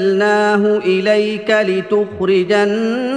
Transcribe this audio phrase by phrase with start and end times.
[0.79, 3.16] إليك لتخرج الناس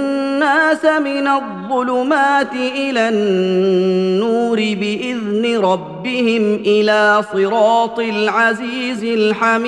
[0.84, 9.66] من الظلمات إلى النور بإذن ربهم إلى صراط العزيز الحميد.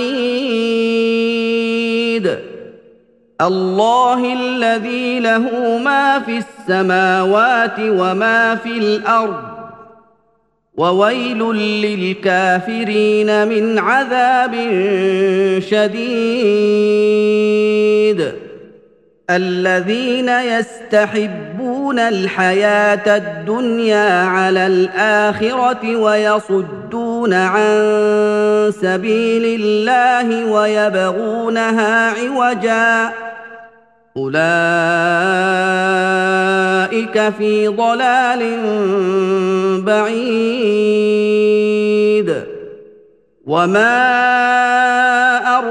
[3.41, 9.53] الله الذي له ما في السماوات وما في الأرض.
[10.77, 14.55] وويل للكافرين من عذاب
[15.71, 17.02] شديد.
[19.37, 33.13] الذين يستحبون الحياة الدنيا على الآخرة ويصدون عن سبيل الله ويبغونها عوجا.
[34.17, 34.43] أولئك
[37.39, 38.61] في ضلال
[39.85, 41.13] بعيد.
[43.47, 45.22] وما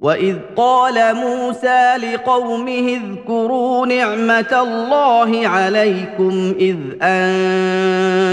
[0.00, 8.32] واذ قال موسى لقومه اذكروا نعمه الله عليكم اذ انجاكم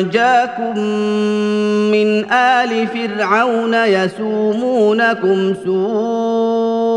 [1.91, 6.93] من ال فرعون يسومونكم سوء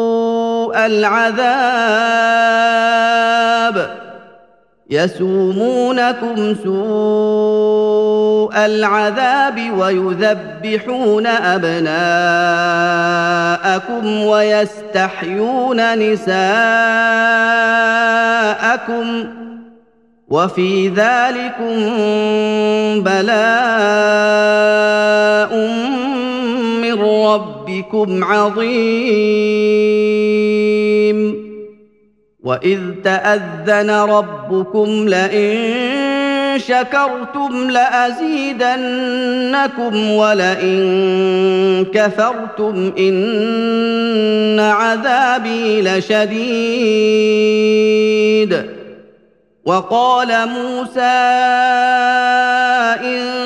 [0.87, 2.27] العذاب
[4.91, 7.96] يسومونكم سوء
[8.55, 11.97] العذاب ويذبحون أبناءكم
[14.23, 16.37] ويستحيون نساءكم
[20.29, 21.75] وفي ذلكم
[23.03, 23.37] بلاء
[26.83, 29.67] من ربكم عظيم.
[32.47, 36.06] وإذ تأذن ربكم لئن
[36.59, 38.51] شكرتم لأزيدنكم
[40.11, 47.17] ولئن كفرتم إن عذابي لشديد.
[49.67, 51.01] وقال موسى
[53.03, 53.46] إن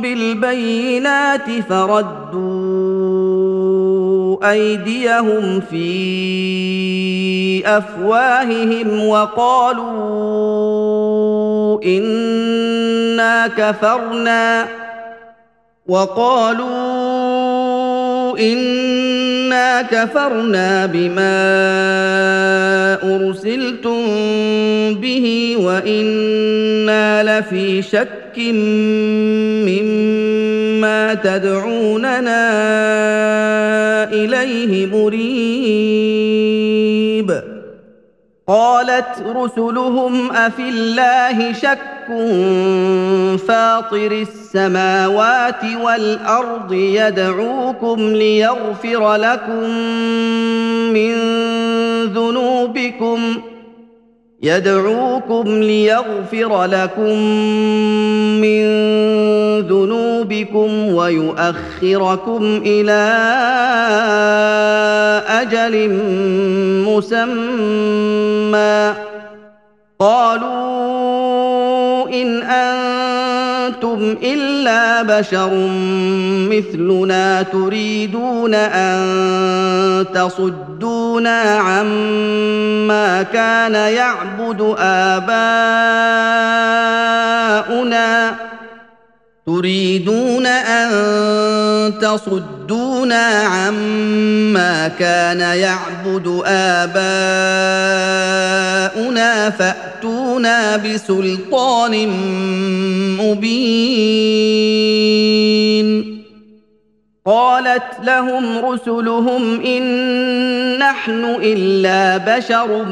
[0.00, 2.82] بالبينات فردوا
[4.50, 6.02] أيديهم في
[7.66, 10.12] أفواههم وقالوا
[11.84, 14.82] إنا كفرنا.
[15.86, 17.42] وقالوا
[18.38, 21.42] إنا كفرنا بما
[23.02, 24.02] أرسلتم
[24.94, 28.38] به وإنا لفي شك
[29.68, 32.42] مما تدعوننا
[34.12, 35.41] إليه مريب.
[38.52, 41.78] قالت رسلهم أفي الله شك
[43.48, 49.70] فاطر السماوات والأرض يدعوكم ليغفر لكم
[50.92, 51.14] من
[52.04, 53.42] ذنوبكم
[54.42, 57.18] يدعوكم ليغفر لكم
[58.42, 58.62] من
[59.60, 63.02] ذنوبكم ويؤخركم إلى
[65.28, 65.74] أجل
[66.88, 68.94] مسمى.
[70.00, 72.42] قالوا إن
[73.92, 75.50] أنتم إلا بشر
[76.50, 85.32] مثلنا تريدون أن تصدونا عما كان يعبد آباؤنا
[89.46, 90.90] تريدون أن
[92.00, 97.12] تصدونا عما كان يعبد آباؤنا
[100.02, 102.08] فأتونا بسلطان
[103.20, 104.62] مبين.
[107.26, 109.82] قالت لهم رسلهم إن
[110.78, 112.84] نحن إلا بشر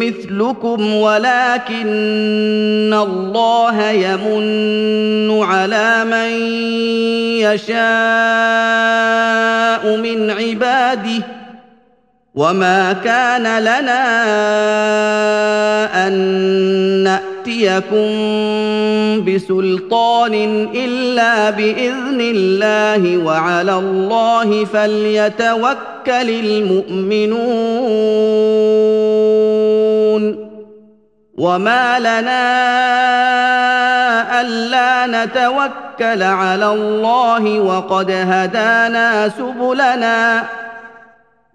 [0.00, 6.30] مثلكم ولكن الله يمن على من
[7.42, 7.74] يشاء
[9.96, 11.43] من عباده.
[12.34, 14.04] وما كان لنا
[16.06, 16.12] ان
[17.04, 18.10] ناتيكم
[19.24, 20.34] بسلطان
[20.74, 27.34] الا باذن الله وعلى الله فليتوكل المؤمنون
[31.38, 32.44] وما لنا
[34.40, 40.44] الا نتوكل على الله وقد هدانا سبلنا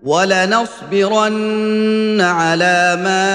[0.04, 1.42] ولنصبرن
[2.22, 3.26] على ما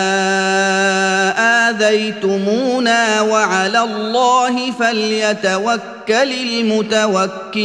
[1.68, 7.64] آذيتمونا وعلى الله فليتوكل المتوكلون.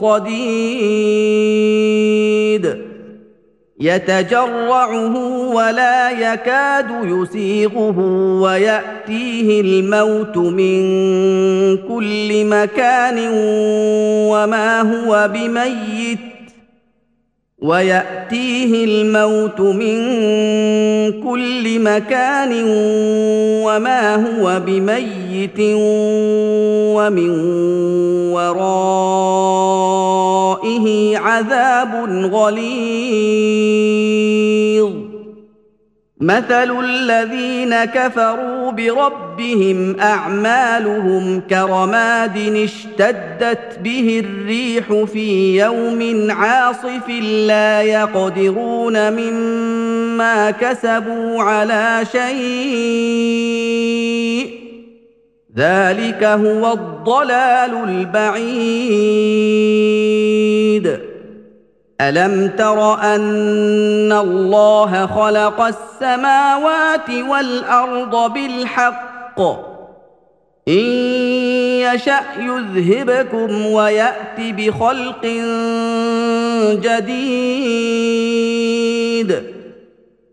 [0.00, 1.10] صديد
[3.80, 5.16] يتجرعه
[5.54, 7.98] ولا يكاد يسيغه
[8.40, 10.82] ويأتيه الموت من
[11.76, 13.28] كل مكان
[14.30, 16.18] وما هو بميت.
[17.58, 20.00] ويأتيه الموت من
[21.22, 22.64] كل مكان
[23.64, 25.19] وما هو بميت.
[26.96, 27.30] ومن
[28.32, 28.78] ورائه
[31.18, 31.92] عذاب
[32.32, 33.60] غليظ.
[36.20, 50.50] مثل الذين كفروا بربهم أعمالهم كرماد اشتدت به الريح في يوم عاصف لا يقدرون مما
[50.50, 53.60] كسبوا على شيء.
[55.56, 58.50] ذلك هو الضلال البعيد.
[62.00, 69.40] ألم تر أن الله خلق السماوات والأرض بالحق؟
[70.68, 70.84] إن
[71.94, 75.26] يشأ يذهبكم ويأت بخلق
[76.82, 78.50] جديد.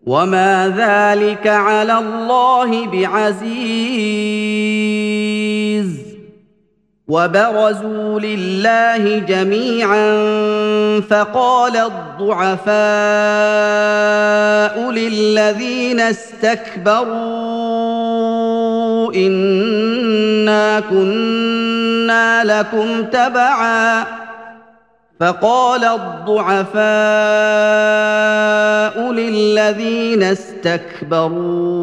[0.06, 4.97] وما ذلك على الله بعزيز.
[7.08, 10.10] وبرزوا لله جميعا
[11.10, 12.68] فقال الضعفاء
[14.90, 17.08] للذين استكبروا
[19.14, 24.04] إنا كنا لكم تبعا
[25.20, 26.88] فقال الضعفاء
[29.12, 31.78] للذين استكبروا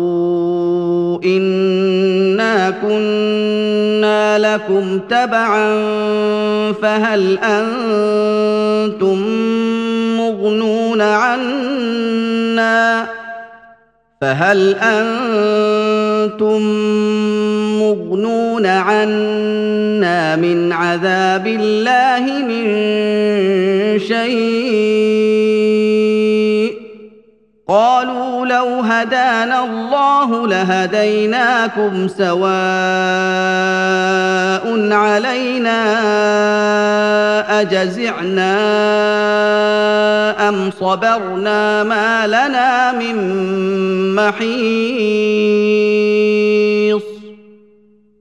[1.23, 5.75] انا كنا لكم تبعا
[6.71, 9.17] فهل أنتم
[10.17, 12.35] مغنون عنا
[14.21, 16.61] فهل أنتم
[17.79, 22.65] مغنون عنا من عذاب الله من
[23.99, 25.34] شيء
[28.45, 32.45] لو هدانا الله لهديناكم سواء
[34.93, 35.81] علينا
[37.61, 38.55] أجزعنا
[40.49, 43.15] أم صبرنا ما لنا من
[44.15, 45.45] محيص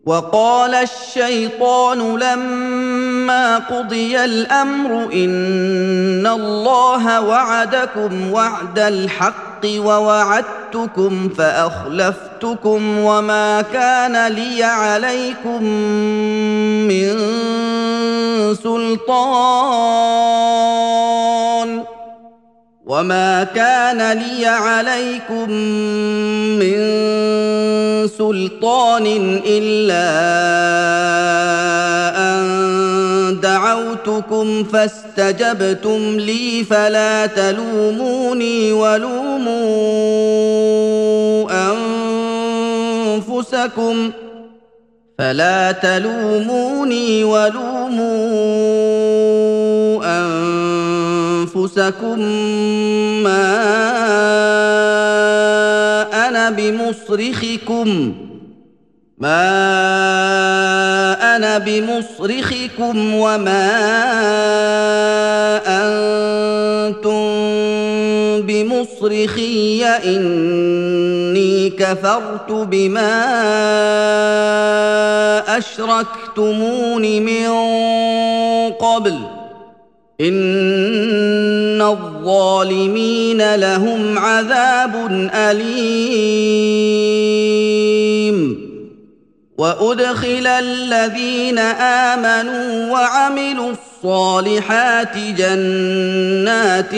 [0.06, 14.62] وقال الشيطان لما قضي الأمر إن الله وعدكم وعد الحق ووعدتكم فأخلفتكم وما كان لي
[14.64, 15.64] عليكم
[16.88, 17.14] من
[18.62, 20.43] سلطان
[22.86, 25.50] وما كان لي عليكم
[26.60, 26.76] من
[28.08, 29.06] سلطان
[29.46, 30.10] الا
[32.18, 39.54] ان دعوتكم فاستجبتم لي فلا تلوموني ولوموا
[43.16, 44.10] انفسكم
[45.18, 48.93] فلا تلوموني ولوموا
[51.56, 52.18] أنفسكم
[53.22, 53.46] ما
[56.28, 58.14] أنا بمصرخكم.
[59.18, 59.36] ما
[61.36, 63.70] أنا بمصرخكم وما
[65.66, 67.24] أنتم
[68.46, 69.84] بمصرخي.
[69.86, 73.14] إني كفرت بما
[75.58, 77.48] أشركتمون من
[78.72, 79.18] قبل.
[80.20, 86.84] ان الظالمين لهم عذاب اليم.
[89.58, 96.90] وادخل الذين امنوا وعملوا الصالحات جنات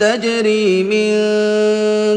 [0.00, 1.14] تجري من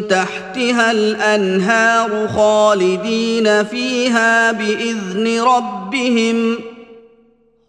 [0.08, 6.58] تحتها الانهار خالدين فيها باذن ربهم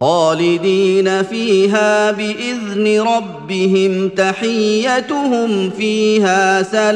[0.01, 6.95] خالدين فيها بإذن ربهم تحيتهم فيها سلام.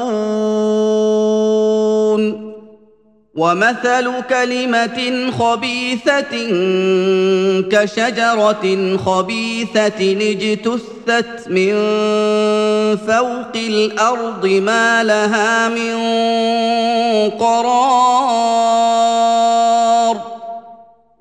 [3.35, 6.33] ومثل كلمة خبيثة
[7.71, 11.73] كشجرة خبيثة اجتثت من
[12.97, 15.95] فوق الأرض ما لها من
[17.29, 18.71] قرار.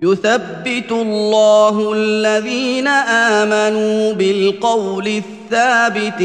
[0.03, 5.40] يثبت الله الذين آمنوا بالقول الثابت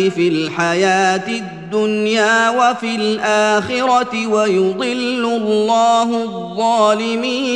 [0.09, 7.55] في الحياة الدنيا وفي الآخرة ويضل الله الظالمين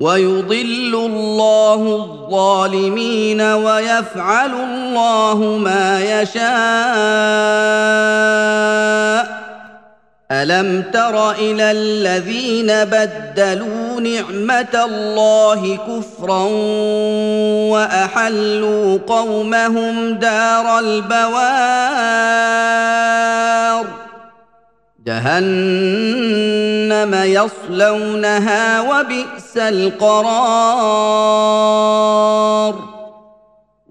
[0.00, 6.52] ويضل الله الظالمين ويفعل الله ما يشاء
[10.32, 16.42] الم تر إلى الذين بدلوا نعمه الله كفرا
[17.72, 22.22] واحلوا قومهم دار البوار
[25.06, 26.32] جهنم
[27.14, 30.92] يصلونها وبئس القرار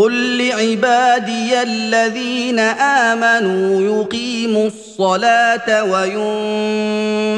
[0.00, 5.84] قل لعبادي الذين امنوا يقيموا الصلاه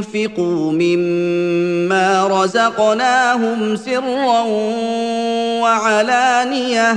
[0.07, 4.40] وينفقوا مما رزقناهم سرا
[5.62, 6.97] وعلانيه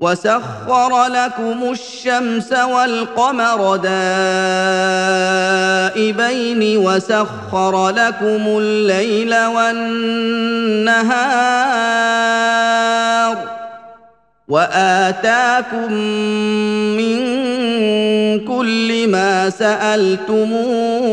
[0.00, 3.76] وسخر لكم الشمس والقمر
[5.96, 10.18] دائبين وسخر لكم الليل والنهار
[14.48, 15.92] وآتاكم
[16.96, 17.18] من
[18.46, 21.08] كل ما سألتموه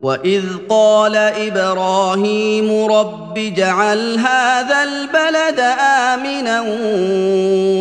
[0.00, 5.60] واذ قال إبراهيم رب اجعل هذا البلد
[6.14, 6.60] امنا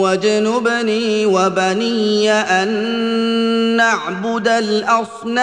[0.01, 2.67] واجنبني وبني ان
[3.77, 5.37] نعبد الاصنام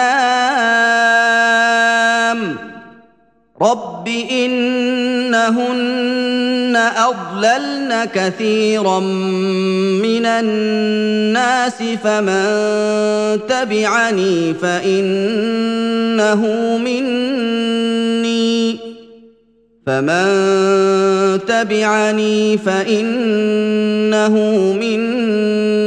[3.61, 5.95] رب انهن
[6.75, 12.45] اضللن كثيرا من الناس فمن
[13.47, 16.41] تبعني فانه
[16.77, 18.77] مني
[19.87, 20.25] فمن
[21.47, 24.35] تبعني فانه
[24.79, 25.84] مني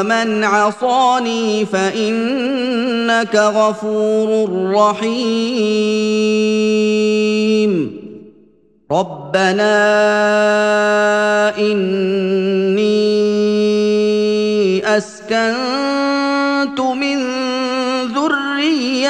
[0.00, 5.20] ومن عصاني فإنك غفور رحيم.
[8.90, 9.76] ربنا
[11.58, 13.00] إني
[14.96, 17.09] أسكنت من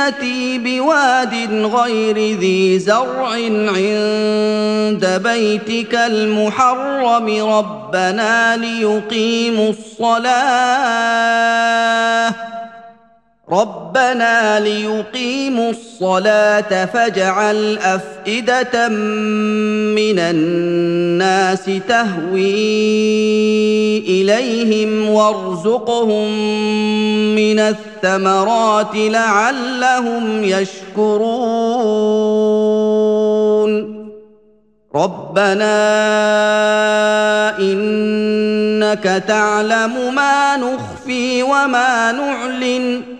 [0.09, 1.35] ذريتي بواد
[1.65, 10.21] غير ذي زرع عند بيتك المحرم ربنا ليقيموا الصلاة.
[13.53, 22.39] ربنا ليقيموا الصلاه فاجعل افئده من الناس تهوي
[23.99, 26.29] اليهم وارزقهم
[27.35, 32.01] من الثمرات لعلهم يشكرون
[34.95, 35.99] ربنا
[37.59, 43.20] انك تعلم ما نخفي وما نعلن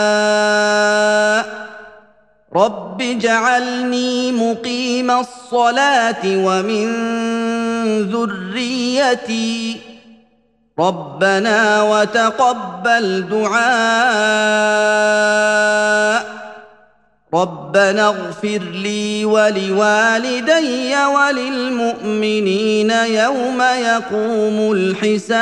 [3.11, 6.87] اجعلني مقيم الصلاة ومن
[8.01, 9.77] ذريتي.
[10.79, 14.71] ربنا وتقبل دعاء.
[17.33, 25.41] ربنا اغفر لي ولوالدي وللمؤمنين يوم يقوم الحساب.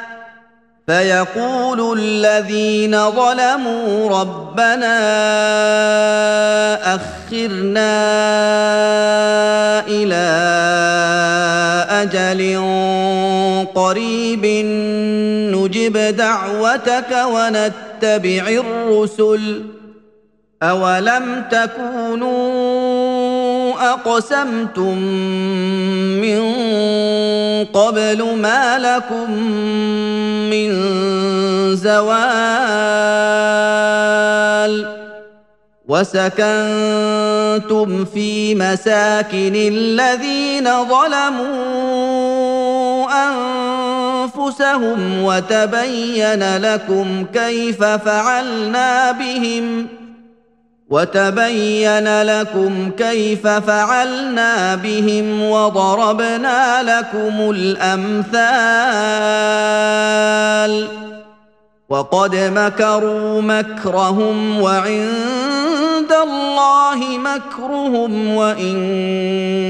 [0.91, 4.95] فيقول الذين ظلموا ربنا
[6.95, 7.93] أخرنا
[9.87, 10.27] إلى
[11.89, 12.41] أجل
[13.75, 14.45] قريب
[15.55, 19.63] نجب دعوتك ونتبع الرسل.
[20.63, 22.70] أولم تكونوا
[23.81, 24.97] أقسمتم
[26.21, 26.41] من
[27.73, 29.31] قبل ما لكم
[30.49, 30.71] من
[31.75, 32.21] زوال
[35.87, 36.85] وسكنتم
[38.05, 41.51] في مساكن الذين ظلموا
[43.27, 50.00] أنفسهم وتبين لكم كيف فعلنا بهم ۖ
[50.91, 58.41] وتبين لكم كيف فعلنا بهم وضربنا لكم الأمثال
[61.89, 68.75] وقد مكروا مكرهم وعند الله مكرهم وإن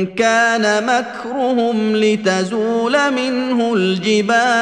[0.05, 4.61] كان مكرهم لتزول منه الجبال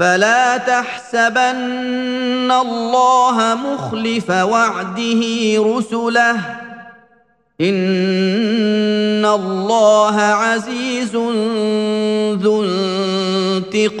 [0.00, 5.22] فلا تحسبن الله مخلف وعده
[5.58, 6.36] رسله.
[7.60, 11.16] إن الله عزيز
[12.36, 14.00] ذو انتقام.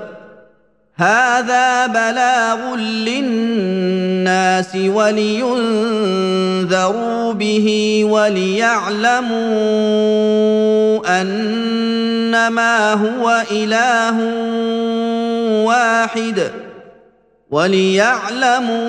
[1.01, 5.73] هذا بلاغ للناس ولينذروا
[7.33, 7.67] به
[8.09, 9.41] وليعلموا
[11.21, 14.17] أنما هو إله
[15.65, 16.51] واحد
[17.51, 18.81] وليعلموا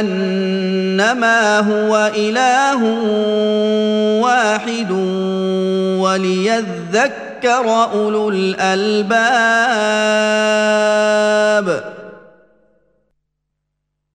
[0.00, 2.84] أنما هو إله
[4.22, 4.90] واحد
[6.00, 9.12] وليذكر أولو الألباب.